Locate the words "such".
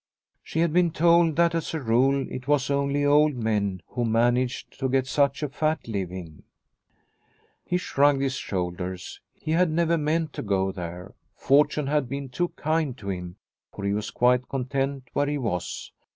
5.05-5.43